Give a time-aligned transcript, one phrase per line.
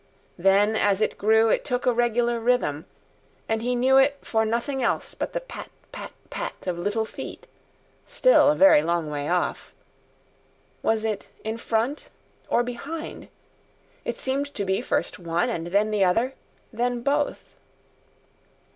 [0.39, 2.85] Then as it grew it took a regular rhythm,
[3.47, 7.45] and he knew it for nothing else but the pat pat pat of little feet
[8.07, 9.75] still a very long way off.
[10.81, 12.09] Was it in front
[12.49, 13.27] or behind?
[14.03, 16.33] It seemed to be first one, and then the other,
[16.73, 17.55] then both.